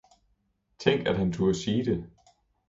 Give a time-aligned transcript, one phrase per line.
[0.79, 2.09] Tænk at han turde sige det!